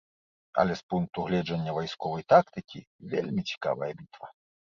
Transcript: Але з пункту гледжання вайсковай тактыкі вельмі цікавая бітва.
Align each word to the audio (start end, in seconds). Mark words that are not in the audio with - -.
Але 0.61 0.73
з 0.79 0.81
пункту 0.93 1.25
гледжання 1.27 1.75
вайсковай 1.77 2.25
тактыкі 2.35 2.79
вельмі 3.11 3.41
цікавая 3.51 3.91
бітва. 4.01 4.27